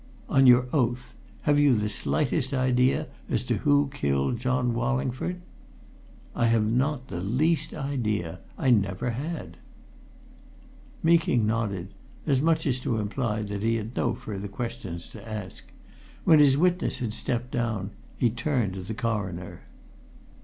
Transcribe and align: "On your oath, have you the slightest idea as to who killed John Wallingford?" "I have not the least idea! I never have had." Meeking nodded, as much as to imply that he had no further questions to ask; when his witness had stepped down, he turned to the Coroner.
"On 0.27 0.47
your 0.47 0.65
oath, 0.73 1.13
have 1.43 1.59
you 1.59 1.75
the 1.75 1.87
slightest 1.87 2.55
idea 2.55 3.05
as 3.29 3.43
to 3.43 3.57
who 3.57 3.87
killed 3.93 4.39
John 4.39 4.73
Wallingford?" 4.73 5.39
"I 6.35 6.47
have 6.47 6.65
not 6.65 7.09
the 7.09 7.21
least 7.21 7.75
idea! 7.75 8.39
I 8.57 8.71
never 8.71 9.11
have 9.11 9.31
had." 9.35 9.57
Meeking 11.03 11.45
nodded, 11.45 11.93
as 12.25 12.41
much 12.41 12.65
as 12.65 12.79
to 12.79 12.97
imply 12.97 13.43
that 13.43 13.61
he 13.61 13.75
had 13.75 13.95
no 13.95 14.15
further 14.15 14.47
questions 14.47 15.07
to 15.09 15.29
ask; 15.29 15.65
when 16.23 16.39
his 16.39 16.57
witness 16.57 16.97
had 16.97 17.13
stepped 17.13 17.51
down, 17.51 17.91
he 18.17 18.31
turned 18.31 18.73
to 18.73 18.81
the 18.81 18.95
Coroner. 18.95 19.61